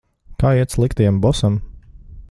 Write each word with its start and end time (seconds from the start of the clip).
Kā 0.43 0.53
iet 0.61 0.73
sliktajam 0.77 1.21
bosam? 1.27 1.61